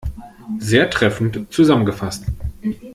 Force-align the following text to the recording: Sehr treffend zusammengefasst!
Sehr 0.57 0.89
treffend 0.89 1.47
zusammengefasst! 1.53 2.25